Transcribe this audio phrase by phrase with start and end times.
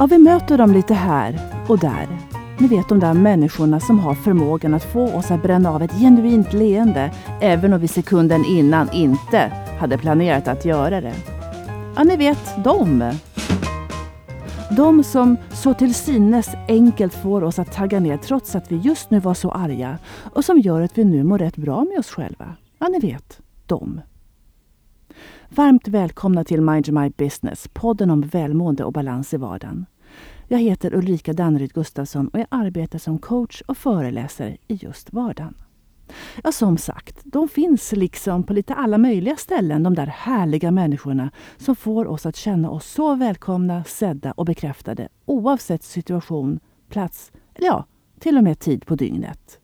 [0.00, 1.38] Ja, vi möter dem lite här
[1.68, 2.08] och där.
[2.58, 5.92] Ni vet de där människorna som har förmågan att få oss att bränna av ett
[5.92, 11.14] genuint leende även om vi sekunden innan inte hade planerat att göra det.
[11.96, 13.12] Ja, ni vet dem.
[14.76, 19.10] De som så till synes enkelt får oss att tagga ner trots att vi just
[19.10, 19.98] nu var så arga
[20.34, 22.54] och som gör att vi nu mår rätt bra med oss själva.
[22.78, 24.00] Ja, ni vet, dem.
[25.54, 29.86] Varmt välkomna till Mind My Business, podden om välmående och balans i vardagen.
[30.52, 35.54] Jag heter Ulrika Danneryd Gustafsson och jag arbetar som coach och föreläsare i just vardagen.
[36.42, 41.30] Ja, som sagt, de finns liksom på lite alla möjliga ställen, de där härliga människorna
[41.56, 47.66] som får oss att känna oss så välkomna, sedda och bekräftade oavsett situation, plats eller
[47.66, 47.84] ja,
[48.18, 49.60] till och med tid på dygnet.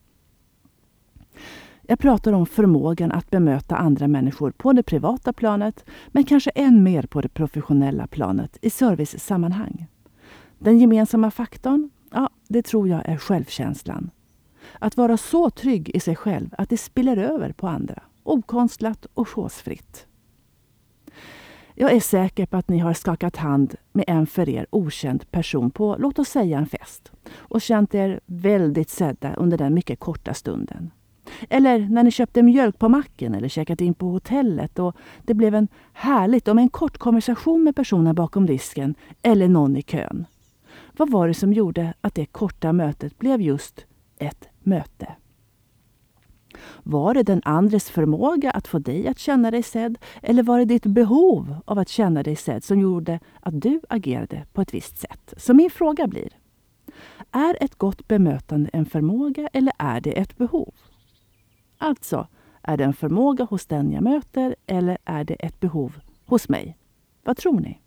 [1.83, 6.83] Jag pratar om förmågan att bemöta andra människor på det privata planet, men kanske än
[6.83, 9.87] mer på det professionella planet i servicesammanhang.
[10.59, 11.91] Den gemensamma faktorn?
[12.11, 14.11] Ja, det tror jag är självkänslan.
[14.79, 18.03] Att vara så trygg i sig själv att det spiller över på andra.
[18.23, 20.07] Okonstlat och chosefritt.
[21.75, 25.71] Jag är säker på att ni har skakat hand med en för er okänd person
[25.71, 30.35] på, låt oss säga en fest och känt er väldigt sedda under den mycket korta
[30.35, 30.91] stunden.
[31.49, 35.55] Eller när ni köpte mjölk på macken eller checkat in på hotellet och det blev
[35.55, 40.27] en härligt om en kort konversation med personen bakom disken eller någon i kön.
[40.97, 43.87] Vad var det som gjorde att det korta mötet blev just
[44.19, 45.15] ett möte?
[46.83, 50.65] Var det den andres förmåga att få dig att känna dig sedd eller var det
[50.65, 54.99] ditt behov av att känna dig sedd som gjorde att du agerade på ett visst
[54.99, 55.35] sätt?
[55.37, 56.29] Så min fråga blir,
[57.31, 60.75] är ett gott bemötande en förmåga eller är det ett behov?
[61.79, 62.29] Alltså,
[62.63, 66.79] är det en förmåga hos den jag möter eller är det ett behov hos mig?
[67.25, 67.81] Vad tror ni?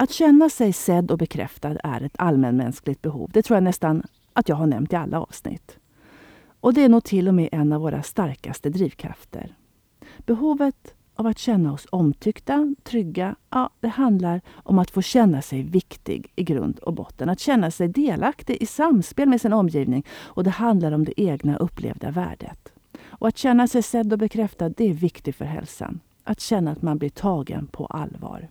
[0.00, 3.30] Att känna sig sedd och bekräftad är ett allmänmänskligt behov.
[3.32, 4.02] Det tror jag nästan
[4.32, 5.78] att jag har nämnt i alla avsnitt.
[6.60, 9.54] Och det är nog till och med en av våra starkaste drivkrafter.
[10.18, 15.62] Behovet av att känna oss omtyckta, trygga, ja, det handlar om att få känna sig
[15.62, 17.28] viktig i grund och botten.
[17.28, 21.56] Att känna sig delaktig i samspel med sin omgivning och det handlar om det egna
[21.56, 22.72] upplevda värdet.
[23.02, 26.00] Och att känna sig sedd och bekräftad, det är viktigt för hälsan.
[26.24, 28.48] Att känna att man blir tagen på allvar.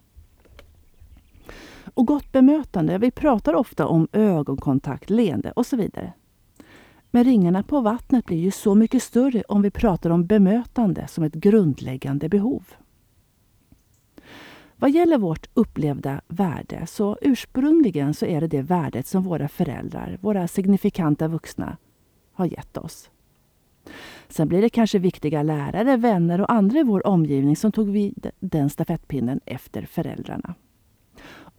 [1.94, 6.14] Och gott bemötande, vi pratar ofta om ögonkontakt, leende och så vidare.
[7.12, 11.24] Men ringarna på vattnet blir ju så mycket större om vi pratar om bemötande som
[11.24, 12.64] ett grundläggande behov.
[14.76, 20.18] Vad gäller vårt upplevda värde så ursprungligen så är det det värdet som våra föräldrar,
[20.22, 21.78] våra signifikanta vuxna,
[22.34, 23.10] har gett oss.
[24.30, 28.30] Sen blir det kanske viktiga lärare, vänner och andra i vår omgivning som tog vid
[28.40, 30.56] den stafettpinnen efter föräldrarna.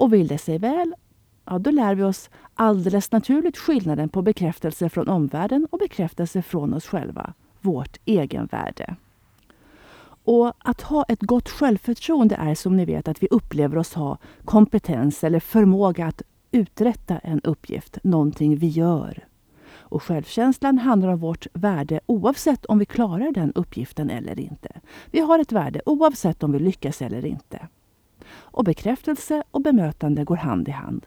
[0.00, 0.94] Och vill det sig väl
[1.44, 6.74] ja, då lär vi oss alldeles naturligt skillnaden på bekräftelse från omvärlden och bekräftelse från
[6.74, 8.96] oss själva, vårt egenvärde.
[10.24, 14.18] Och att ha ett gott självförtroende är som ni vet att vi upplever oss ha
[14.44, 19.24] kompetens eller förmåga att uträtta en uppgift, någonting vi gör.
[19.72, 24.80] Och självkänslan handlar om vårt värde oavsett om vi klarar den uppgiften eller inte.
[25.10, 27.68] Vi har ett värde oavsett om vi lyckas eller inte.
[28.32, 31.06] Och bekräftelse och bemötande går hand i hand.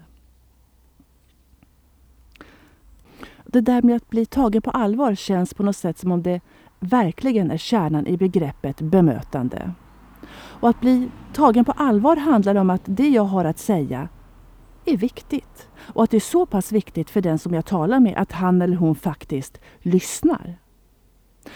[3.45, 6.41] Det där med att bli tagen på allvar känns på något sätt som om det
[6.79, 9.71] verkligen är kärnan i begreppet bemötande.
[10.33, 14.09] Och att bli tagen på allvar handlar om att det jag har att säga
[14.85, 15.69] är viktigt.
[15.77, 18.61] Och att det är så pass viktigt för den som jag talar med att han
[18.61, 20.57] eller hon faktiskt lyssnar.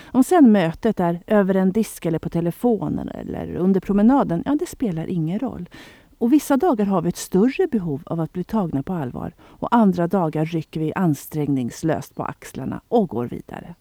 [0.01, 4.65] Om sen mötet är över en disk eller på telefonen eller under promenaden, ja det
[4.65, 5.69] spelar ingen roll.
[6.17, 9.75] Och vissa dagar har vi ett större behov av att bli tagna på allvar och
[9.75, 13.75] andra dagar rycker vi ansträngningslöst på axlarna och går vidare.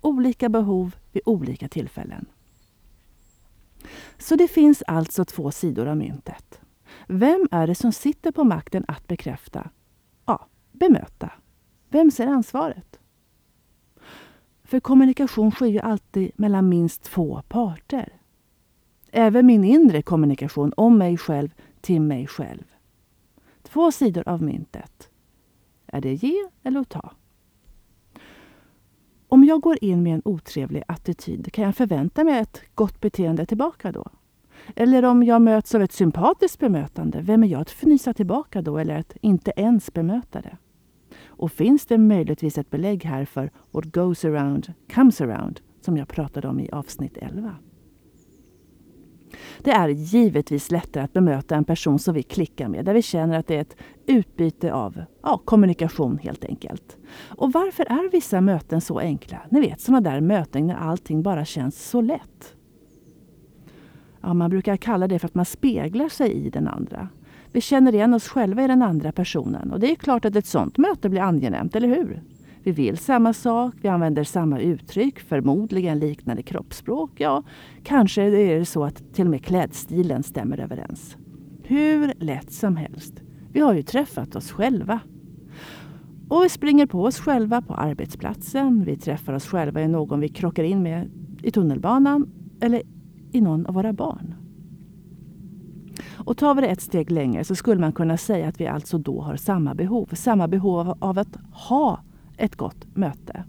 [0.00, 2.26] Olika behov vid olika tillfällen.
[4.18, 6.60] Så det finns alltså två sidor av myntet.
[7.06, 9.70] Vem är det som sitter på makten att bekräfta?
[10.26, 11.30] Ja, bemöta.
[11.88, 12.98] Vem ser ansvaret?
[14.66, 18.12] För kommunikation sker ju alltid mellan minst två parter.
[19.10, 22.64] Även min inre kommunikation om mig själv till mig själv.
[23.62, 25.10] Två sidor av myntet.
[25.86, 27.10] Är det ge eller att ta?
[29.28, 33.46] Om jag går in med en otrevlig attityd, kan jag förvänta mig ett gott beteende
[33.46, 34.06] tillbaka då?
[34.76, 38.78] Eller om jag möts av ett sympatiskt bemötande, vem är jag att fnysa tillbaka då
[38.78, 40.56] eller att inte ens bemöta det?
[41.36, 46.08] Och finns det möjligtvis ett belägg här för what goes around comes around, som jag
[46.08, 47.54] pratade om i avsnitt 11?
[49.58, 53.38] Det är givetvis lättare att bemöta en person som vi klickar med, där vi känner
[53.38, 56.96] att det är ett utbyte av ja, kommunikation helt enkelt.
[57.36, 59.38] Och varför är vissa möten så enkla?
[59.50, 62.56] Ni vet sådana där möten när allting bara känns så lätt.
[64.20, 67.08] Ja, man brukar kalla det för att man speglar sig i den andra.
[67.56, 70.46] Vi känner igen oss själva i den andra personen och det är klart att ett
[70.46, 72.22] sådant möte blir angenämt, eller hur?
[72.62, 77.10] Vi vill samma sak, vi använder samma uttryck, förmodligen liknande kroppsspråk.
[77.16, 77.42] Ja,
[77.84, 81.16] kanske är det så att till och med klädstilen stämmer överens.
[81.62, 83.22] Hur lätt som helst.
[83.52, 85.00] Vi har ju träffat oss själva.
[86.28, 88.84] Och vi springer på oss själva på arbetsplatsen.
[88.84, 91.10] Vi träffar oss själva i någon vi krockar in med
[91.42, 92.30] i tunnelbanan
[92.60, 92.82] eller
[93.32, 94.34] i någon av våra barn.
[96.26, 98.98] Och tar vi det ett steg längre så skulle man kunna säga att vi alltså
[98.98, 100.10] då har samma behov.
[100.12, 102.00] Samma behov av att ha
[102.36, 103.44] ett gott möte.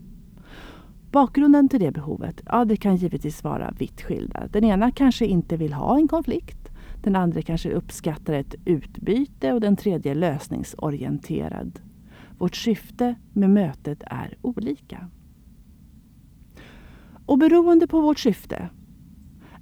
[1.12, 4.48] Bakgrunden till det behovet, ja det kan givetvis vara vitt skilda.
[4.48, 6.70] Den ena kanske inte vill ha en konflikt.
[7.04, 11.80] Den andra kanske uppskattar ett utbyte och den tredje är lösningsorienterad.
[12.38, 15.10] Vårt syfte med mötet är olika.
[17.26, 18.70] Och beroende på vårt syfte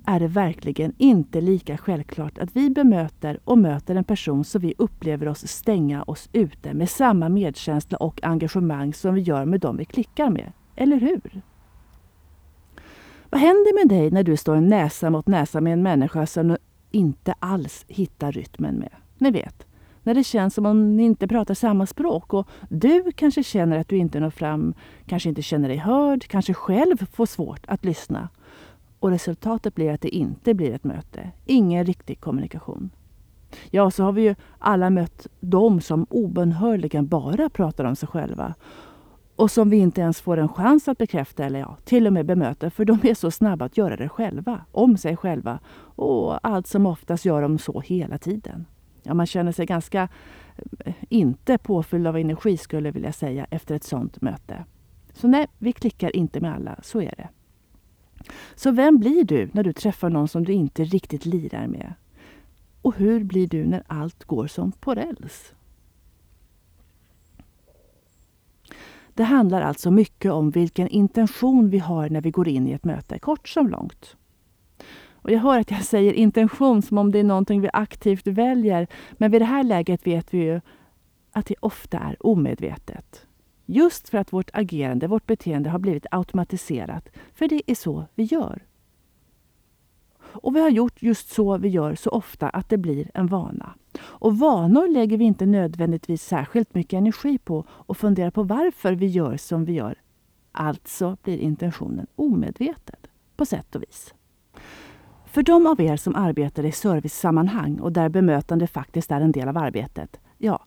[0.07, 4.73] är det verkligen inte lika självklart att vi bemöter och möter en person som vi
[4.77, 9.77] upplever oss stänga oss ute med samma medkänsla och engagemang som vi gör med dem
[9.77, 10.51] vi klickar med.
[10.75, 11.41] Eller hur?
[13.29, 16.57] Vad händer med dig när du står näsa mot näsa med en människa som du
[16.91, 18.91] inte alls hittar rytmen med?
[19.17, 19.65] Ni vet,
[20.03, 23.89] när det känns som om ni inte pratar samma språk och du kanske känner att
[23.89, 24.73] du inte når fram,
[25.05, 28.29] kanske inte känner dig hörd, kanske själv får svårt att lyssna
[28.99, 31.31] och resultatet blir att det inte blir ett möte.
[31.45, 32.89] Ingen riktig kommunikation.
[33.69, 38.55] Ja, så har vi ju alla mött de som obönhörligen bara pratar om sig själva
[39.35, 42.25] och som vi inte ens får en chans att bekräfta eller ja, till och med
[42.25, 45.59] bemöta för de är så snabba att göra det själva, om sig själva
[45.95, 48.65] och allt som oftast gör de så hela tiden.
[49.03, 50.07] Ja, man känner sig ganska
[50.85, 54.65] eh, inte påfylld av energi skulle jag vilja säga efter ett sådant möte.
[55.13, 57.29] Så nej, vi klickar inte med alla, så är det.
[58.55, 61.93] Så vem blir du när du träffar någon som du inte riktigt lirar med?
[62.81, 65.53] Och hur blir du när allt går som på räls?
[69.13, 72.83] Det handlar alltså mycket om vilken intention vi har när vi går in i ett
[72.83, 74.15] möte, kort som långt.
[75.13, 78.87] Och jag hör att jag säger intention som om det är någonting vi aktivt väljer,
[79.11, 80.61] men vid det här läget vet vi ju
[81.31, 83.27] att det ofta är omedvetet.
[83.65, 87.09] Just för att vårt agerande, vårt beteende har blivit automatiserat.
[87.33, 88.63] För det är så vi gör.
[90.19, 93.73] Och vi har gjort just så vi gör så ofta att det blir en vana.
[94.01, 99.05] Och vanor lägger vi inte nödvändigtvis särskilt mycket energi på och funderar på varför vi
[99.05, 99.95] gör som vi gör.
[100.51, 102.95] Alltså blir intentionen omedveten,
[103.35, 104.13] på sätt och vis.
[105.25, 109.47] För de av er som arbetar i servicesammanhang och där bemötande faktiskt är en del
[109.47, 110.65] av arbetet, ja,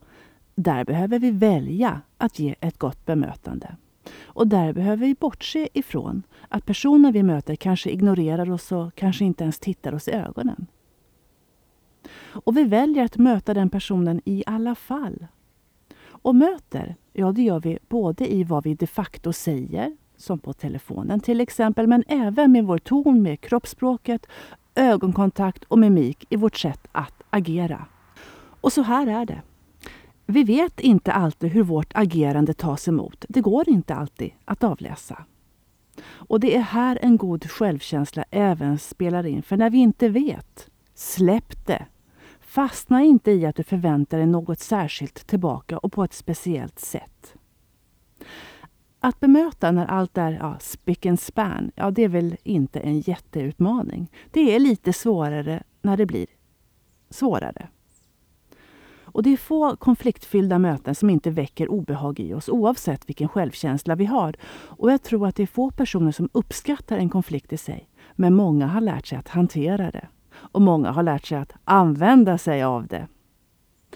[0.58, 3.76] där behöver vi välja att ge ett gott bemötande.
[4.20, 9.25] Och där behöver vi bortse ifrån att personen vi möter kanske ignorerar oss och kanske
[9.25, 10.66] inte ens tittar oss i ögonen.
[12.20, 15.26] Och vi väljer att möta den personen i alla fall.
[16.06, 20.52] Och möter, ja det gör vi både i vad vi de facto säger, som på
[20.52, 24.26] telefonen till exempel, men även med vår ton, med kroppsspråket,
[24.75, 27.87] ögonkontakt och mimik i vårt sätt att agera.
[28.61, 29.42] Och så här är det.
[30.30, 33.25] Vi vet inte alltid hur vårt agerande tas emot.
[33.28, 35.25] Det går inte alltid att avläsa.
[36.04, 39.42] Och det är här en god självkänsla även spelar in.
[39.42, 41.87] För när vi inte vet, släpp det.
[42.40, 47.35] Fastna inte i att du förväntar dig något särskilt tillbaka och på ett speciellt sätt.
[49.00, 53.00] Att bemöta när allt är ja, spick and span, ja det är väl inte en
[53.00, 54.11] jätteutmaning.
[54.30, 56.26] Det är lite svårare när det blir
[57.11, 57.68] svårare.
[59.12, 63.95] Och det är få konfliktfyllda möten som inte väcker obehag i oss oavsett vilken självkänsla
[63.95, 64.35] vi har.
[64.50, 67.88] Och jag tror att det är få personer som uppskattar en konflikt i sig.
[68.15, 70.09] Men många har lärt sig att hantera det.
[70.35, 73.09] Och många har lärt sig att använda sig av det.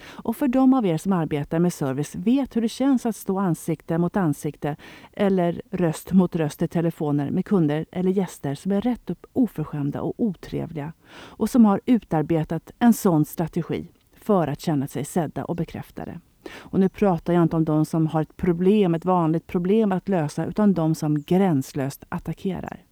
[0.05, 3.39] Och för de av er som arbetar med service vet hur det känns att stå
[3.39, 4.75] ansikte mot ansikte
[5.13, 10.01] eller röst mot röst i telefoner med kunder eller gäster som är rätt upp oförskämda
[10.01, 13.87] och otrevliga och som har utarbetat en sån strategi
[14.23, 16.19] för att känna sig sedda och bekräftade.
[16.55, 20.09] Och nu pratar jag inte om de som har ett problem, ett vanligt problem att
[20.09, 22.83] lösa, utan de som gränslöst attackerar.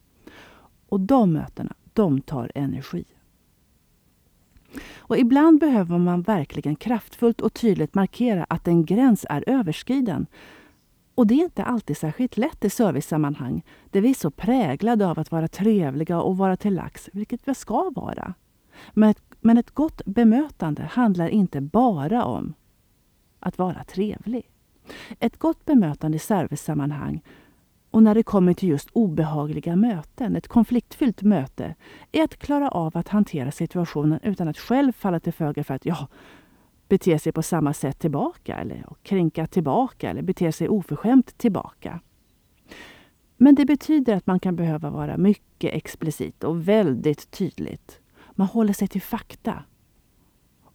[0.90, 3.06] Och de mötena, de tar energi.
[4.96, 10.26] Och ibland behöver man verkligen kraftfullt och tydligt markera att en gräns är överskriden.
[11.16, 15.20] Och det är inte alltid särskilt lätt i servicesammanhang, där vi är så präglade av
[15.20, 18.34] att vara trevliga och vara till lax, vilket vi ska vara.
[18.94, 22.54] Men ett, men ett gott bemötande handlar inte bara om
[23.40, 24.50] att vara trevlig.
[25.20, 27.22] Ett gott bemötande i servicesammanhang
[27.92, 31.76] och när det kommer till just obehagliga möten, ett konfliktfyllt möte,
[32.12, 35.86] är att klara av att hantera situationen utan att själv falla till föga för att
[35.86, 36.08] ja,
[36.88, 42.00] bete sig på samma sätt tillbaka eller kränka tillbaka eller bete sig oförskämt tillbaka.
[43.38, 48.01] Men det betyder att man kan behöva vara mycket explicit och väldigt tydligt.
[48.42, 49.64] Man håller sig till fakta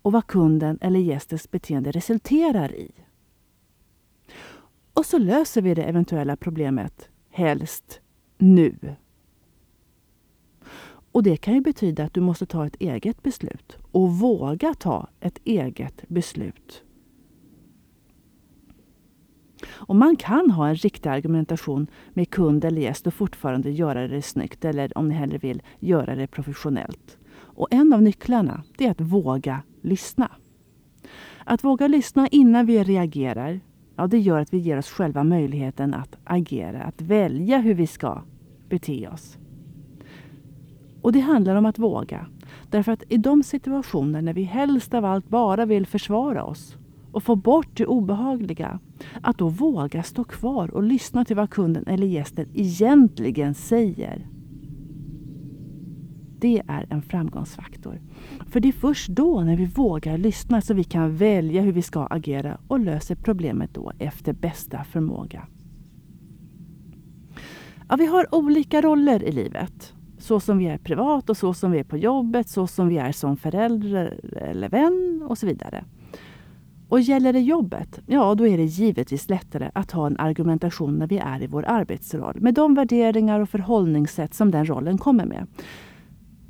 [0.03, 2.91] och vad kunden eller gästens beteende resulterar i.
[4.93, 8.01] Och så löser vi det eventuella problemet, helst
[8.39, 8.97] nu.
[11.13, 15.09] Och det kan ju betyda att du måste ta ett eget beslut och våga ta
[15.21, 16.85] ett eget beslut.
[19.67, 24.23] Och man kan ha en riktig argumentation med kund eller gäst och fortfarande göra det
[24.23, 27.19] snyggt eller om ni hellre vill, göra det professionellt.
[27.57, 30.31] Och en av nycklarna är att våga lyssna.
[31.45, 33.61] Att våga lyssna innan vi reagerar,
[33.97, 37.87] ja, det gör att vi ger oss själva möjligheten att agera, att välja hur vi
[37.87, 38.23] ska
[38.69, 39.39] bete oss.
[41.03, 42.27] Och det handlar om att våga.
[42.71, 46.77] Därför att i de situationer när vi helst av allt bara vill försvara oss
[47.13, 48.81] och få bort det obehagliga,
[49.23, 54.27] att då våga stå kvar och lyssna till vad kunden eller gästen egentligen säger.
[56.39, 58.01] Det är en framgångsfaktor.
[58.51, 61.83] För det är först då, när vi vågar lyssna, så vi kan välja hur vi
[61.83, 65.47] ska agera och löser problemet då efter bästa förmåga.
[67.89, 69.93] Ja, vi har olika roller i livet.
[70.19, 72.99] Så som vi är privat och så som vi är på jobbet, så som vi
[72.99, 75.85] är som förälder eller vän och så vidare.
[76.89, 81.07] Och gäller det jobbet, ja då är det givetvis lättare att ha en argumentation när
[81.07, 85.47] vi är i vår arbetsroll med de värderingar och förhållningssätt som den rollen kommer med.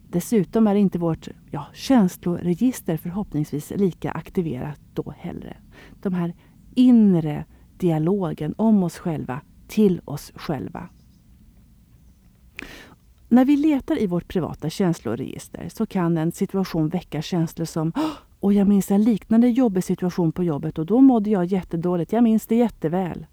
[0.08, 5.60] Dessutom är inte vårt ja, känsloregister förhoppningsvis lika aktiverat då heller.
[6.02, 6.34] De här
[6.74, 7.44] inre
[7.78, 10.88] dialogen om oss själva, till oss själva.
[13.28, 17.92] När vi letar i vårt privata känsloregister så kan en situation väcka känslor som
[18.40, 22.12] och jag minns en liknande jobbig situation på jobbet och då mådde jag jättedåligt.
[22.12, 23.26] Jag minns det jätteväl.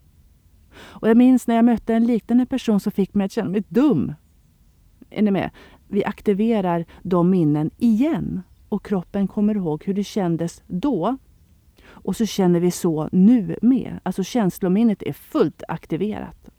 [0.76, 3.64] Och jag minns när jag mötte en liknande person som fick mig att känna mig
[3.70, 4.14] dum.
[5.10, 5.50] Är ni med?
[5.94, 11.18] Vi aktiverar de minnen igen och kroppen kommer ihåg hur det kändes då.
[11.86, 14.00] Och så känner vi så nu med.
[14.04, 16.50] Alltså känslominnet är fullt aktiverat.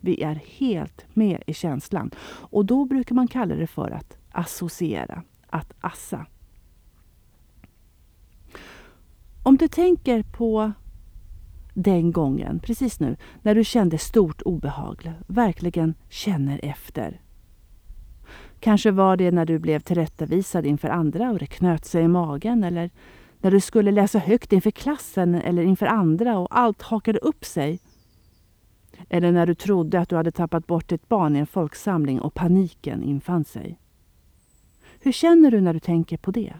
[0.00, 2.10] Vi är helt med i känslan.
[2.26, 6.26] Och då brukar man kalla det för att associera, att assa.
[9.42, 10.72] Om du tänker på
[11.74, 17.20] den gången, precis nu, när du kände stort obehag, verkligen känner efter.
[18.66, 22.64] Kanske var det när du blev tillrättavisad inför andra och det knöt sig i magen
[22.64, 22.90] eller
[23.40, 27.80] när du skulle läsa högt inför klassen eller inför andra och allt hakade upp sig.
[29.08, 32.34] Eller när du trodde att du hade tappat bort ett barn i en folksamling och
[32.34, 33.78] paniken infann sig.
[35.00, 36.54] Hur känner du när du tänker på det?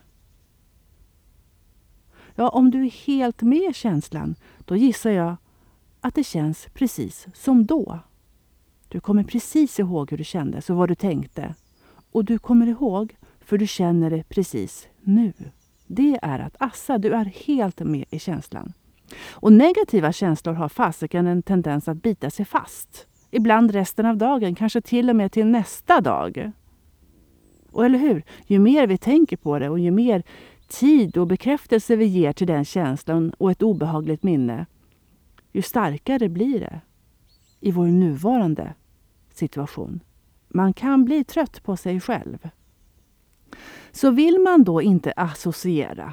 [2.34, 5.36] Ja, om du är helt med känslan, då gissar jag
[6.00, 7.98] att det känns precis som då.
[8.88, 11.54] Du kommer precis ihåg hur du kändes och vad du tänkte.
[12.16, 15.32] Och du kommer ihåg, för du känner det precis nu.
[15.86, 18.72] Det är att assa, du är helt med i känslan.
[19.30, 23.06] Och negativa känslor har fasiken en tendens att bita sig fast.
[23.30, 26.52] Ibland resten av dagen, kanske till och med till nästa dag.
[27.70, 28.22] Och eller hur?
[28.46, 30.22] Ju mer vi tänker på det och ju mer
[30.68, 34.66] tid och bekräftelse vi ger till den känslan och ett obehagligt minne,
[35.52, 36.80] ju starkare blir det
[37.60, 38.74] i vår nuvarande
[39.32, 40.00] situation.
[40.56, 42.48] Man kan bli trött på sig själv.
[43.90, 46.12] Så vill man då inte associera,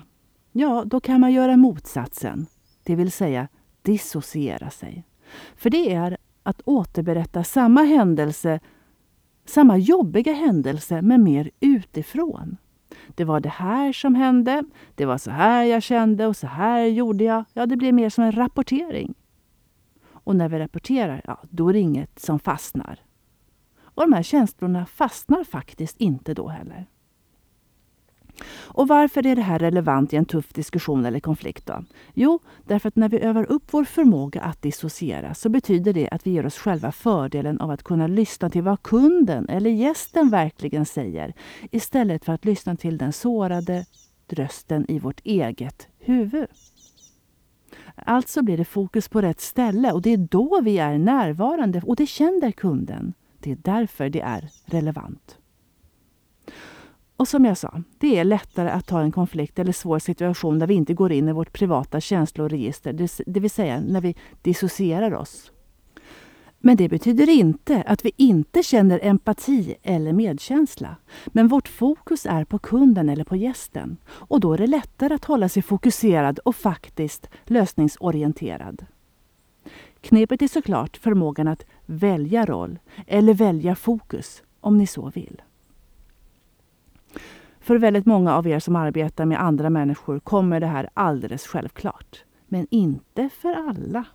[0.51, 2.45] ja, då kan man göra motsatsen,
[2.83, 3.47] det vill säga
[3.81, 5.05] dissociera sig.
[5.55, 8.59] För det är att återberätta samma händelse,
[9.45, 12.57] samma jobbiga händelse, men mer utifrån.
[13.15, 14.63] Det var det här som hände,
[14.95, 17.43] det var så här jag kände och så här gjorde jag.
[17.53, 19.13] Ja, det blir mer som en rapportering.
[20.05, 22.99] Och när vi rapporterar, ja, då är det inget som fastnar.
[23.95, 26.87] Och de här känslorna fastnar faktiskt inte då heller.
[28.61, 31.65] Och varför är det här relevant i en tuff diskussion eller konflikt?
[31.65, 31.83] Då?
[32.13, 36.27] Jo, därför att när vi övar upp vår förmåga att dissociera så betyder det att
[36.27, 40.85] vi ger oss själva fördelen av att kunna lyssna till vad kunden eller gästen verkligen
[40.85, 41.33] säger
[41.71, 43.85] istället för att lyssna till den sårade
[44.27, 46.47] rösten i vårt eget huvud.
[47.95, 51.95] Alltså blir det fokus på rätt ställe och det är då vi är närvarande och
[51.95, 53.13] det känner kunden.
[53.43, 55.37] Det är därför det är relevant.
[57.17, 60.67] Och som jag sa, det är lättare att ta en konflikt eller svår situation där
[60.67, 62.93] vi inte går in i vårt privata känsloregister,
[63.25, 65.51] det vill säga när vi dissocierar oss.
[66.59, 70.95] Men det betyder inte att vi inte känner empati eller medkänsla.
[71.27, 73.97] Men vårt fokus är på kunden eller på gästen.
[74.07, 78.85] Och då är det lättare att hålla sig fokuserad och faktiskt lösningsorienterad.
[80.01, 85.41] Knepet är såklart förmågan att välja roll eller välja fokus, om ni så vill.
[87.59, 92.23] För väldigt många av er som arbetar med andra människor kommer det här alldeles självklart.
[92.47, 94.05] Men inte för alla.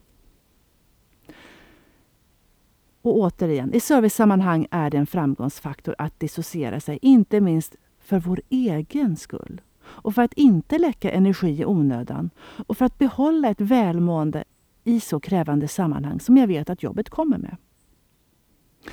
[3.03, 8.41] Och återigen, i servicesammanhang är det en framgångsfaktor att dissociera sig, inte minst för vår
[8.49, 9.61] egen skull.
[9.81, 12.31] Och för att inte läcka energi i onödan.
[12.67, 14.45] Och för att behålla ett välmående
[14.89, 17.57] i så krävande sammanhang som jag vet att jobbet kommer med.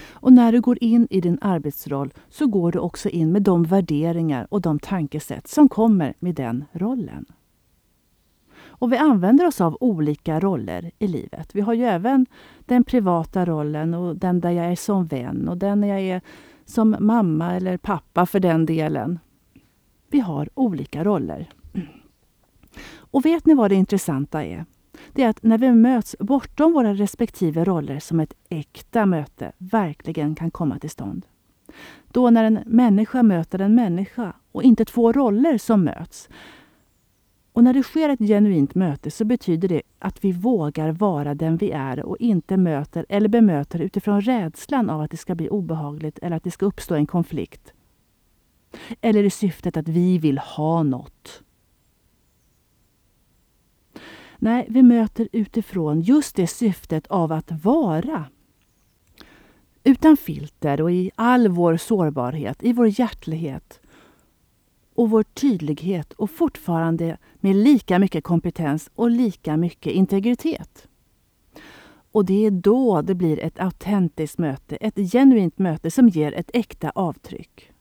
[0.03, 3.63] Och när du går in i din arbetsroll så går du också in med de
[3.63, 7.25] värderingar och de tankesätt som kommer med den rollen.
[8.77, 11.55] Och vi använder oss av olika roller i livet.
[11.55, 12.25] Vi har ju även
[12.59, 16.21] den privata rollen och den där jag är som vän och den jag är
[16.65, 19.19] som mamma eller pappa för den delen.
[20.09, 21.49] Vi har olika roller.
[22.87, 24.65] Och vet ni vad det intressanta är?
[25.13, 30.35] Det är att när vi möts bortom våra respektive roller som ett äkta möte verkligen
[30.35, 31.25] kan komma till stånd.
[32.11, 36.29] Då när en människa möter en människa och inte två roller som möts
[37.55, 41.57] och när det sker ett genuint möte så betyder det att vi vågar vara den
[41.57, 46.19] vi är och inte möter eller bemöter utifrån rädslan av att det ska bli obehagligt
[46.21, 47.73] eller att det ska uppstå en konflikt.
[49.01, 51.43] Eller i syftet att vi vill ha något.
[54.37, 58.25] Nej, vi möter utifrån just det syftet av att vara.
[59.83, 63.79] Utan filter och i all vår sårbarhet, i vår hjärtlighet
[64.95, 70.87] och vår tydlighet och fortfarande med lika mycket kompetens och lika mycket integritet.
[72.11, 76.49] Och det är då det blir ett autentiskt möte, ett genuint möte som ger ett
[76.53, 77.71] äkta avtryck.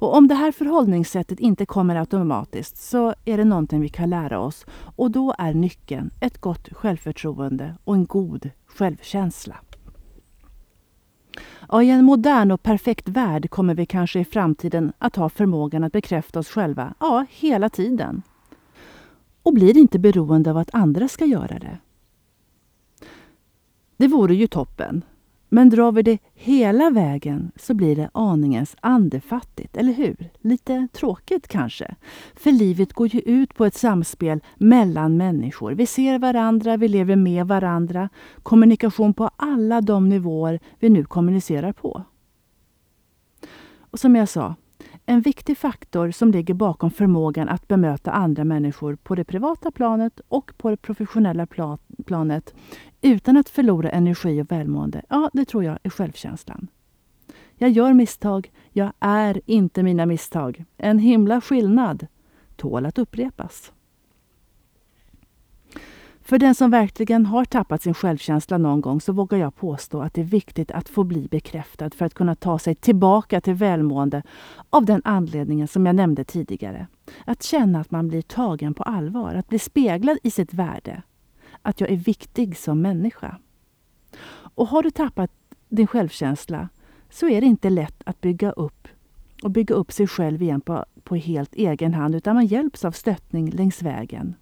[0.00, 4.40] Och om det här förhållningssättet inte kommer automatiskt så är det någonting vi kan lära
[4.40, 9.56] oss och då är nyckeln ett gott självförtroende och en god självkänsla.
[11.68, 15.84] Ja, I en modern och perfekt värld kommer vi kanske i framtiden att ha förmågan
[15.84, 18.22] att bekräfta oss själva, ja, hela tiden.
[19.42, 21.78] Och blir inte beroende av att andra ska göra det.
[23.96, 25.02] Det vore ju toppen.
[25.52, 30.30] Men drar vi det hela vägen så blir det aningens andefattigt, eller hur?
[30.40, 31.94] Lite tråkigt kanske.
[32.34, 35.72] För livet går ju ut på ett samspel mellan människor.
[35.72, 38.08] Vi ser varandra, vi lever med varandra.
[38.42, 42.02] Kommunikation på alla de nivåer vi nu kommunicerar på.
[43.80, 44.54] Och som jag sa,
[45.06, 50.20] en viktig faktor som ligger bakom förmågan att bemöta andra människor på det privata planet
[50.28, 51.80] och på det professionella planet
[53.00, 56.68] utan att förlora energi och välmående, ja, det tror jag är självkänslan.
[57.62, 58.52] Jag gör misstag.
[58.70, 60.64] Jag är inte mina misstag.
[60.76, 62.06] En himla skillnad.
[62.56, 63.72] Tål att upprepas.
[66.20, 70.14] För den som verkligen har tappat sin självkänsla någon gång så vågar jag påstå att
[70.14, 74.22] det är viktigt att få bli bekräftad för att kunna ta sig tillbaka till välmående
[74.70, 76.86] av den anledningen som jag nämnde tidigare.
[77.24, 81.02] Att känna att man blir tagen på allvar, att bli speglad i sitt värde.
[81.62, 83.38] Att jag är viktig som människa.
[84.54, 85.30] Och har du tappat
[85.68, 86.68] din självkänsla
[87.10, 88.88] så är det inte lätt att bygga upp
[89.42, 92.92] och bygga upp sig själv igen på, på helt egen hand utan man hjälps av
[92.92, 94.34] stöttning längs vägen.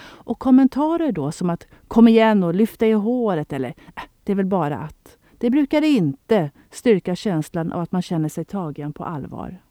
[0.00, 4.32] Och kommentarer då som att kom igen och lyft dig i håret eller äh, det
[4.32, 5.18] är väl bara att.
[5.38, 9.62] Det brukar inte styrka känslan av att man känner sig tagen på allvar.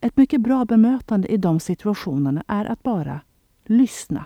[0.00, 3.20] Ett mycket bra bemötande i de situationerna är att bara
[3.64, 4.24] lyssna.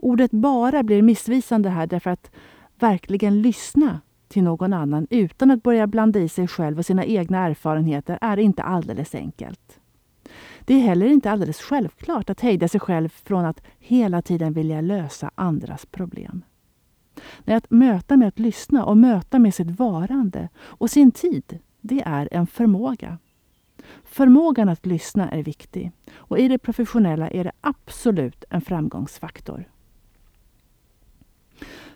[0.00, 2.30] Ordet bara blir missvisande här därför att
[2.78, 7.38] verkligen lyssna till någon annan utan att börja blanda i sig själv och sina egna
[7.38, 9.80] erfarenheter är inte alldeles enkelt.
[10.60, 14.80] Det är heller inte alldeles självklart att hejda sig själv från att hela tiden vilja
[14.80, 16.42] lösa andras problem.
[17.44, 22.02] Nej, att möta med att lyssna och möta med sitt varande och sin tid, det
[22.06, 23.18] är en förmåga.
[24.04, 29.64] Förmågan att lyssna är viktig och i det professionella är det absolut en framgångsfaktor.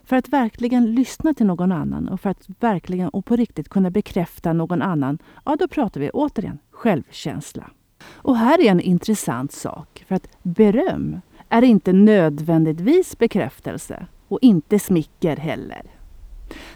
[0.03, 3.89] För att verkligen lyssna till någon annan och för att verkligen och på riktigt kunna
[3.89, 7.69] bekräfta någon annan, ja då pratar vi återigen självkänsla.
[8.05, 14.79] Och här är en intressant sak, för att beröm är inte nödvändigtvis bekräftelse och inte
[14.79, 15.81] smicker heller.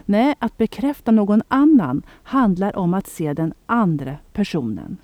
[0.06, 4.97] Nej, att bekräfta någon annan handlar om att se den andra personen.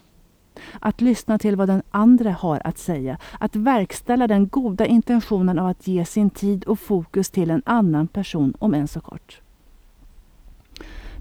[0.79, 3.17] Att lyssna till vad den andra har att säga.
[3.39, 8.07] Att verkställa den goda intentionen av att ge sin tid och fokus till en annan
[8.07, 9.41] person, om än så kort.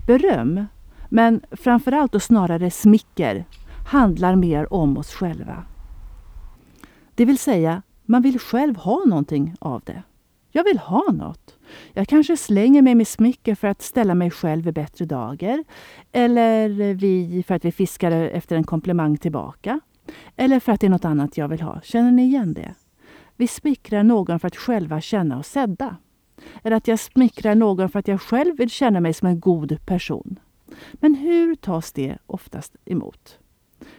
[0.07, 0.66] Beröm,
[1.09, 3.45] men framförallt och snarare smicker,
[3.90, 5.64] handlar mer om oss själva.
[7.14, 10.03] Det vill säga, man vill själv ha någonting av det.
[10.51, 11.57] Jag vill ha något.
[11.92, 15.64] Jag kanske slänger mig med smicker för att ställa mig själv i bättre dagar.
[16.12, 19.80] Eller vi, för att vi fiskar efter en komplimang tillbaka.
[20.37, 21.80] Eller för att det är något annat jag vill ha.
[21.80, 22.74] Känner ni igen det?
[23.37, 25.96] Vi smickrar någon för att själva känna oss sedda.
[26.62, 29.87] Eller att jag smickrar någon för att jag själv vill känna mig som en god
[29.87, 30.38] person.
[30.92, 33.38] Men hur tas det oftast emot?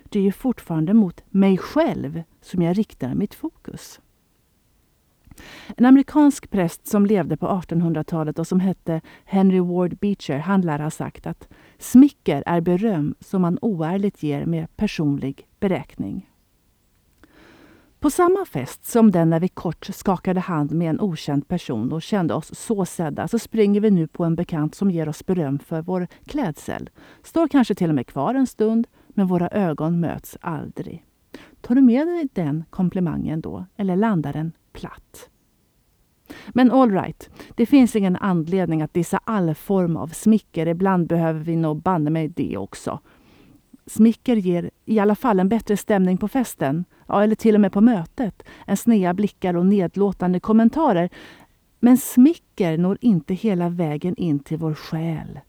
[0.03, 3.99] Det är ju fortfarande mot mig själv som jag riktar mitt fokus.
[5.77, 10.79] En amerikansk präst som levde på 1800-talet och som hette Henry Ward Beecher, han lär
[10.79, 16.29] ha sagt att smicker är beröm som man oärligt ger med personlig beräkning.
[18.03, 22.01] På samma fest som den när vi kort skakade hand med en okänd person och
[22.01, 25.59] kände oss så sedda så springer vi nu på en bekant som ger oss beröm
[25.59, 26.89] för vår klädsel.
[27.23, 31.05] Står kanske till och med kvar en stund, men våra ögon möts aldrig.
[31.61, 35.29] Tar du med dig den komplimangen då, eller landar den platt?
[36.49, 40.67] Men all right, det finns ingen anledning att dissa all form av smicker.
[40.67, 42.99] Ibland behöver vi nog banne mig det också.
[43.85, 47.71] Smicker ger i alla fall en bättre stämning på festen, ja, eller till och med
[47.71, 51.09] på mötet, än snea blickar och nedlåtande kommentarer.
[51.79, 55.39] Men smicker når inte hela vägen in till vår själ.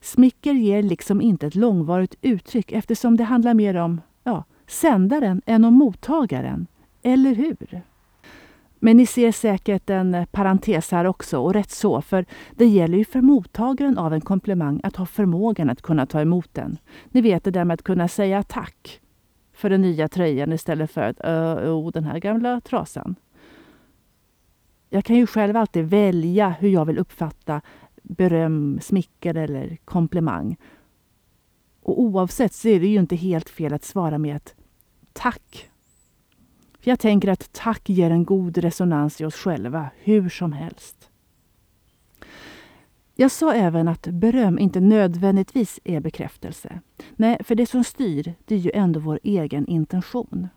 [0.00, 5.64] Smicker ger liksom inte ett långvarigt uttryck eftersom det handlar mer om ja, sändaren än
[5.64, 6.66] om mottagaren.
[7.02, 7.82] Eller hur?
[8.80, 12.98] Men ni ser säkert en eh, parentes här också, och rätt så, för det gäller
[12.98, 16.78] ju för mottagaren av en komplimang att ha förmågan att kunna ta emot den.
[17.10, 19.00] Ni vet det där med att kunna säga tack
[19.52, 23.14] för den nya tröjan istället för att oh, den här gamla trasan.
[24.90, 27.60] Jag kan ju själv alltid välja hur jag vill uppfatta
[28.02, 30.56] beröm, smicker eller komplimang.
[31.82, 34.54] Och oavsett så är det ju inte helt fel att svara med ett
[35.12, 35.70] tack
[36.80, 41.10] för jag tänker att tack ger en god resonans i oss själva, hur som helst.
[43.20, 46.80] Jag sa även att beröm inte nödvändigtvis är bekräftelse.
[47.16, 50.48] Nej, för det som styr, det är ju ändå vår egen intention.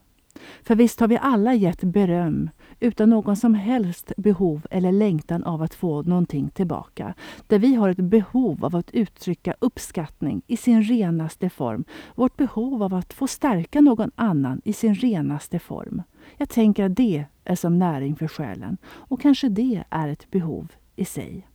[0.63, 5.61] För visst har vi alla gett beröm utan någon som helst behov eller längtan av
[5.61, 7.13] att få någonting tillbaka.
[7.47, 11.83] Där vi har ett behov av att uttrycka uppskattning i sin renaste form.
[12.15, 16.01] Vårt behov av att få stärka någon annan i sin renaste form.
[16.41, 20.71] Jag tänker att det är som näring för själen och kanske det är ett behov
[20.95, 21.47] i sig.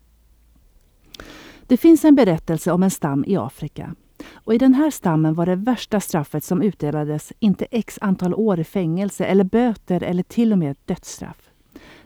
[1.66, 3.94] Det finns en berättelse om en stam i Afrika
[4.32, 8.60] och I den här stammen var det värsta straffet som utdelades inte x antal år
[8.60, 11.50] i fängelse eller böter eller till och med dödsstraff.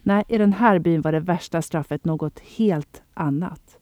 [0.02, 3.78] Nej, i den här byn var det värsta straffet något helt annat.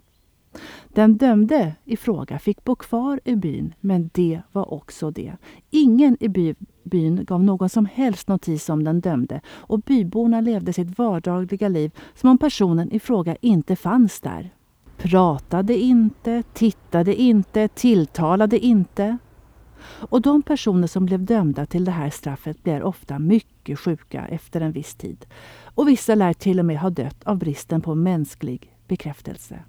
[0.89, 5.37] Den dömde i fråga fick bo kvar i byn, men det var också det.
[5.71, 6.57] Ingen i byn
[6.88, 11.90] byn gav någon som helst notis om den dömde och byborna levde sitt vardagliga liv
[12.14, 14.51] som om personen i fråga inte fanns där.
[14.96, 19.18] Pratade inte, tittade inte, tilltalade inte.
[19.85, 24.61] Och de personer som blev dömda till det här straffet blir ofta mycket sjuka efter
[24.61, 25.27] en viss tid.
[25.62, 29.61] Och vissa lär till och med ha dött av bristen på mänsklig bekräftelse.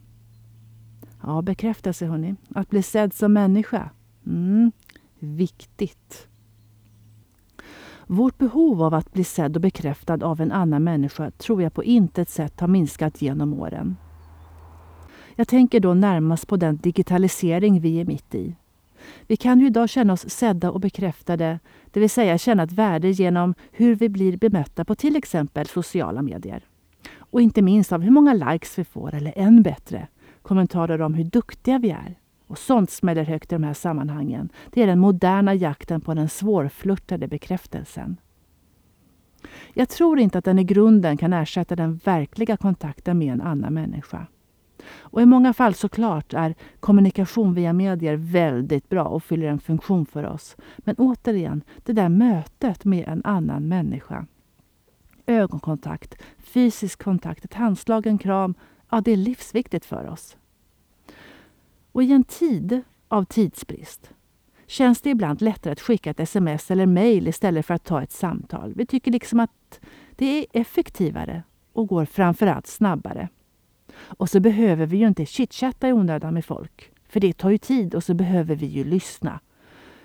[1.24, 2.36] Ja, bekräftelse hörni.
[2.56, 3.90] Att bli sedd som människa.
[4.26, 4.72] Mm,
[5.20, 6.29] viktigt.
[8.12, 11.84] Vårt behov av att bli sedd och bekräftad av en annan människa tror jag på
[11.84, 13.98] intet sätt har minskat genom åren.
[15.36, 18.56] Jag tänker då närmast på den digitalisering vi är mitt i.
[19.28, 21.60] Vi kan ju idag känna oss sedda och bekräftade,
[21.92, 26.22] det vill säga känna ett värde genom hur vi blir bemötta på till exempel sociala
[26.22, 26.66] medier.
[27.18, 30.08] Och inte minst av hur många likes vi får, eller än bättre,
[30.42, 32.16] kommentarer om hur duktiga vi är.
[32.50, 34.50] Och sånt smäller högt i de här sammanhangen.
[34.70, 38.18] Det är den moderna jakten på den svårflörtade bekräftelsen.
[39.74, 43.74] Jag tror inte att den i grunden kan ersätta den verkliga kontakten med en annan
[43.74, 44.28] människa.
[45.00, 50.06] Och i många fall såklart är kommunikation via medier väldigt bra och fyller en funktion
[50.06, 50.58] för oss.
[50.78, 54.26] Men återigen, det där mötet med en annan människa.
[55.26, 58.56] Ögonkontakt, fysisk kontakt, ett handslag, en kram.
[58.90, 60.38] Ja, det är livsviktigt för oss.
[61.92, 64.12] Och i en tid av tidsbrist
[64.68, 68.12] känns det ibland lättare att skicka ett sms eller mejl istället för att ta ett
[68.12, 68.74] samtal.
[68.76, 69.80] Vi tycker liksom att
[70.16, 73.30] det är effektivare och går framförallt snabbare.
[74.00, 76.92] Och så behöver vi ju inte chitchatta i onödan med folk.
[77.10, 79.40] För det tar ju tid och så behöver vi ju lyssna.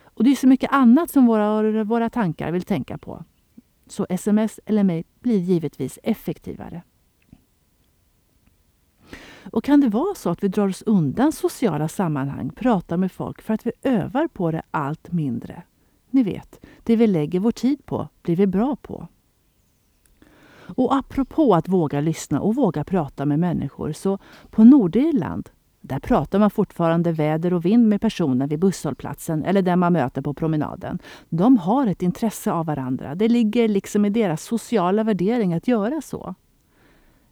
[0.05, 3.25] Och det är så mycket annat som våra, våra tankar vill tänka på.
[3.87, 6.83] Så sms eller mejl blir givetvis effektivare.
[9.53, 13.43] Och kan det vara så att vi drar oss undan sociala sammanhang, pratar med folk
[13.43, 15.63] för att vi övar på det allt mindre?
[16.11, 19.09] Ni vet, det vi lägger vår tid på blir vi bra på.
[20.77, 24.19] Och apropå att våga lyssna och våga prata med människor, så
[24.51, 29.79] på Nordirland där pratar man fortfarande väder och vind med personen vid busshållplatsen eller den
[29.79, 30.99] man möter på promenaden.
[31.29, 33.15] De har ett intresse av varandra.
[33.15, 36.35] Det ligger liksom i deras sociala värdering att göra så.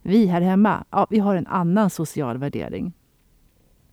[0.02, 2.92] Vi här hemma, ja, vi har en annan social värdering.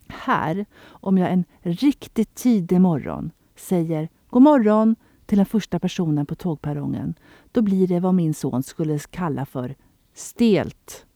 [0.08, 4.96] Här, om jag en riktigt tidig morgon säger God morgon
[5.26, 7.14] till den första personen på tågperrongen,
[7.52, 9.74] då blir det vad min son skulle kalla för
[10.14, 11.06] stelt.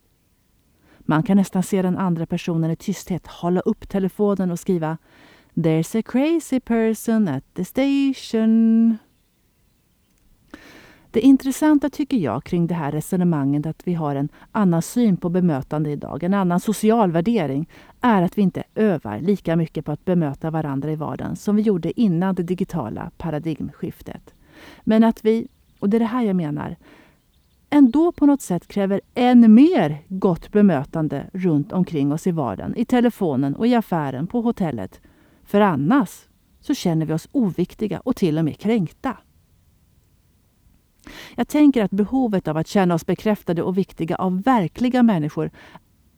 [0.98, 4.98] Man kan nästan se den andra personen i tysthet hålla upp telefonen och skriva
[5.54, 8.98] There's a crazy person at the station.
[11.14, 15.28] Det intressanta tycker jag kring det här resonemanget att vi har en annan syn på
[15.28, 17.68] bemötande idag, en annan social värdering,
[18.00, 21.62] är att vi inte övar lika mycket på att bemöta varandra i vardagen som vi
[21.62, 24.34] gjorde innan det digitala paradigmskiftet.
[24.84, 25.48] Men att vi,
[25.78, 26.76] och det är det här jag menar,
[27.70, 32.84] ändå på något sätt kräver än mer gott bemötande runt omkring oss i vardagen, i
[32.84, 35.00] telefonen och i affären, på hotellet.
[35.44, 36.24] För annars
[36.60, 39.16] så känner vi oss oviktiga och till och med kränkta.
[41.36, 45.50] Jag tänker att behovet av att känna oss bekräftade och viktiga av verkliga människor,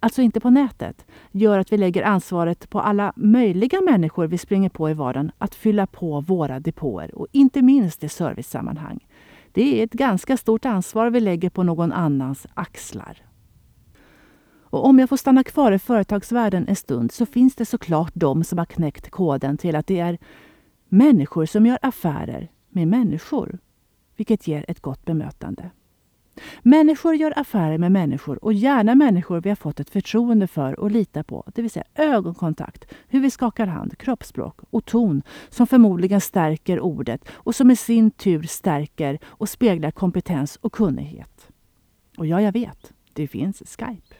[0.01, 4.69] alltså inte på nätet, gör att vi lägger ansvaret på alla möjliga människor vi springer
[4.69, 9.07] på i vardagen att fylla på våra depåer och inte minst i servicesammanhang.
[9.53, 13.23] Det är ett ganska stort ansvar vi lägger på någon annans axlar.
[14.71, 18.45] Och om jag får stanna kvar i företagsvärlden en stund så finns det såklart de
[18.45, 20.19] som har knäckt koden till att det är
[20.89, 23.59] människor som gör affärer med människor
[24.17, 25.71] vilket ger ett gott bemötande.
[26.63, 30.91] Människor gör affärer med människor och gärna människor vi har fått ett förtroende för och
[30.91, 36.21] litar på, det vill säga ögonkontakt, hur vi skakar hand, kroppsspråk och ton som förmodligen
[36.21, 41.49] stärker ordet och som i sin tur stärker och speglar kompetens och kunnighet.
[42.19, 44.15] Och ja, jag vet, det finns Skype.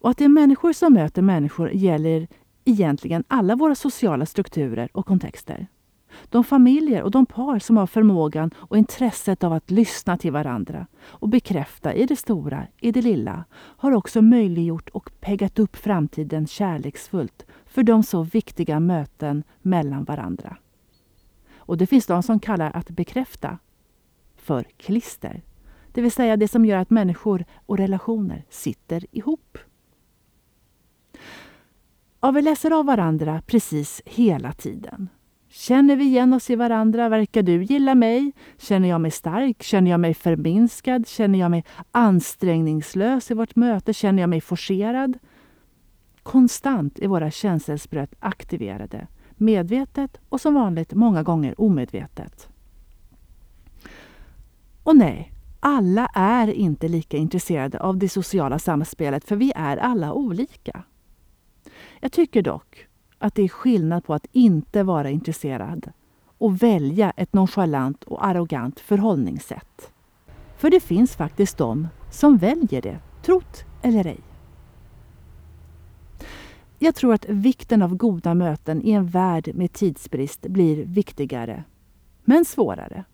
[0.00, 2.28] Och att det är människor som möter människor gäller
[2.64, 5.66] egentligen alla våra sociala strukturer och kontexter.
[6.28, 10.86] De familjer och de par som har förmågan och intresset av att lyssna till varandra
[11.00, 16.46] och bekräfta i det stora, i det lilla, har också möjliggjort och peggat upp framtiden
[16.46, 20.56] kärleksfullt för de så viktiga möten mellan varandra.
[21.56, 23.58] Och det finns de som kallar att bekräfta
[24.36, 25.42] för klister.
[25.92, 29.58] Det vill säga det som gör att människor och relationer sitter ihop.
[32.20, 35.08] Ja, vi läser av varandra precis hela tiden.
[35.50, 37.08] Känner vi igen oss i varandra?
[37.08, 38.32] Verkar du gilla mig?
[38.58, 39.62] Känner jag mig stark?
[39.62, 41.08] Känner jag mig förminskad?
[41.08, 43.94] Känner jag mig ansträngningslös i vårt möte?
[43.94, 45.18] Känner jag mig forcerad?
[46.22, 49.06] Konstant är våra känselspröt aktiverade.
[49.30, 52.48] Medvetet och som vanligt många gånger omedvetet.
[54.82, 60.12] Och nej, alla är inte lika intresserade av det sociala samspelet för vi är alla
[60.12, 60.82] olika.
[62.00, 62.87] Jag tycker dock
[63.18, 65.92] att det är skillnad på att inte vara intresserad
[66.38, 69.92] och välja ett nonchalant och arrogant förhållningssätt.
[70.56, 74.20] För det finns faktiskt de som väljer det, trott eller ej.
[76.78, 81.64] Jag tror att vikten av goda möten i en värld med tidsbrist blir viktigare,
[82.24, 83.04] men svårare.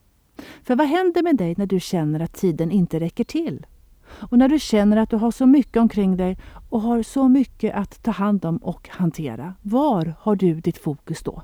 [0.63, 3.67] För vad händer med dig när du känner att tiden inte räcker till?
[4.17, 7.75] Och när du känner att du har så mycket omkring dig och har så mycket
[7.75, 11.43] att ta hand om och hantera, var har du ditt fokus då?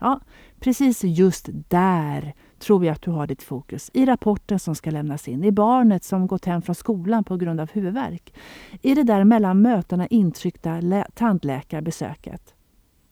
[0.00, 0.20] Ja,
[0.60, 3.90] precis just där tror jag att du har ditt fokus.
[3.94, 7.60] I rapporten som ska lämnas in, i barnet som gått hem från skolan på grund
[7.60, 8.34] av huvudvärk.
[8.82, 12.54] I det där mellan mötena intryckta tandläkarbesöket.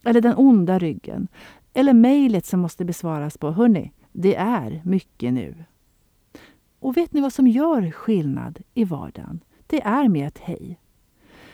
[0.04, 1.28] Eller den onda ryggen.
[1.74, 5.64] Eller mejlet som måste besvaras på Hörni, det är mycket nu.
[6.84, 9.44] Och vet ni vad som gör skillnad i vardagen?
[9.66, 10.80] Det är med ett hej.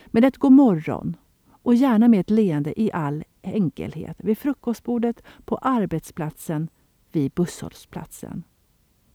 [0.05, 1.15] Med ett god morgon
[1.51, 6.69] och gärna med ett leende i all enkelhet vid frukostbordet, på arbetsplatsen,
[7.11, 8.43] vid busshållplatsen.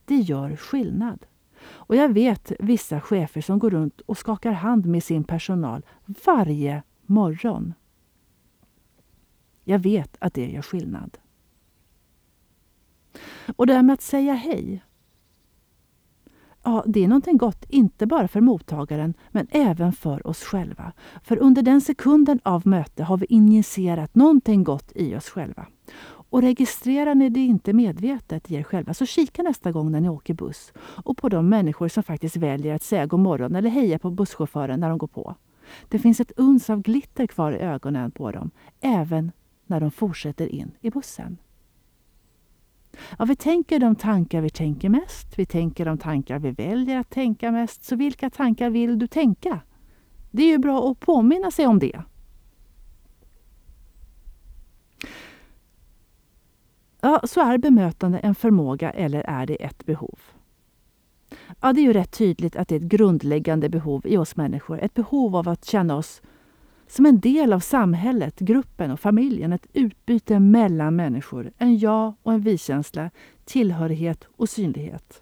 [0.05, 1.25] Det gör skillnad.
[1.63, 5.85] Och jag vet vissa chefer som går runt och skakar hand med sin personal
[6.25, 7.73] varje morgon.
[9.63, 11.17] Jag vet att det gör skillnad.
[13.55, 14.83] Och det här med att säga hej
[16.67, 20.93] ja, det är någonting gott, inte bara för mottagaren, men även för oss själva.
[21.23, 25.67] För under den sekunden av möte har vi injicerat någonting gott i oss själva.
[26.29, 30.09] Och registrerar ni det inte medvetet i er själva, så kika nästa gång när ni
[30.09, 33.99] åker buss och på de människor som faktiskt väljer att säga god morgon eller heja
[33.99, 35.35] på busschauffören när de går på.
[35.89, 38.51] Det finns ett uns av glitter kvar i ögonen på dem,
[38.81, 39.31] även
[39.65, 41.37] när de fortsätter in i bussen.
[43.19, 45.39] Ja, vi tänker de tankar vi tänker mest.
[45.39, 47.83] Vi tänker de tankar vi väljer att tänka mest.
[47.83, 49.59] Så vilka tankar vill du tänka?
[50.31, 52.01] Det är ju bra att påminna sig om det.
[57.01, 60.19] Ja, så är bemötande en förmåga eller är det ett behov?
[61.61, 64.79] Ja, det är ju rätt tydligt att det är ett grundläggande behov i oss människor.
[64.79, 66.21] Ett behov av att känna oss
[66.87, 69.53] som en del av samhället, gruppen och familjen.
[69.53, 71.51] Ett utbyte mellan människor.
[71.57, 73.09] En ja och en vi-känsla,
[73.45, 75.21] tillhörighet och synlighet.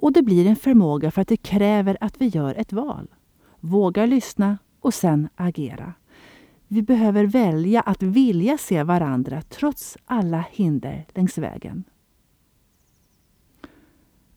[0.00, 3.08] Och det blir en förmåga för att det kräver att vi gör ett val.
[3.60, 5.94] Vågar lyssna och sen agera.
[6.68, 11.84] Vi behöver välja att vilja se varandra trots alla hinder längs vägen.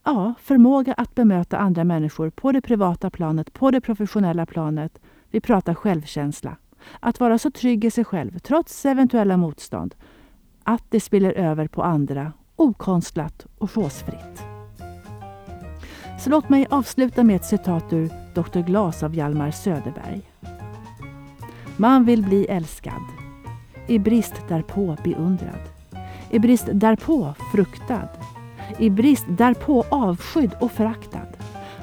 [0.06, 5.00] Ja, förmåga att bemöta andra människor på det privata planet, på det professionella planet.
[5.32, 6.58] Vi pratar självkänsla.
[7.00, 9.96] Att vara så trygg i sig själv, trots eventuella motstånd.
[10.64, 14.44] Att det spiller över på andra, okonstlat och chosefritt.
[16.20, 18.60] Så låt mig avsluta med ett citat ur Dr.
[18.60, 20.22] Glas av Hjalmar Söderberg.
[21.78, 23.04] Man vill bli älskad.
[23.88, 25.62] I brist därpå beundrad.
[26.30, 28.10] I brist därpå fruktad
[28.80, 31.28] i brist därpå avskydd och föraktad.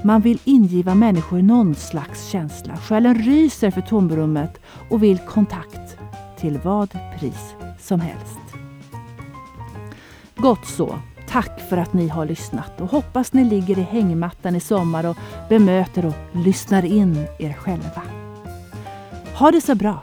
[0.04, 2.76] Man vill ingiva människor någon slags känsla.
[2.76, 5.96] Själen ryser för tomrummet och vill kontakt
[6.38, 8.38] till vad pris som helst.
[10.36, 10.98] Gott så.
[11.28, 15.16] Tack för att ni har lyssnat och hoppas ni ligger i hängmattan i sommar och
[15.48, 18.02] bemöter och lyssnar in er själva.
[19.34, 20.02] Ha det så bra.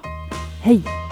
[0.63, 1.06] Hej!